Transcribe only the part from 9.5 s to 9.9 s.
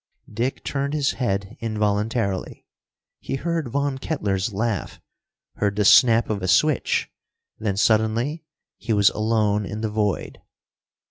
in